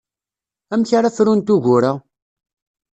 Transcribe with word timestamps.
Amek 0.73 0.91
ara 0.97 1.15
frunt 1.17 1.53
ugur-a? 1.55 1.91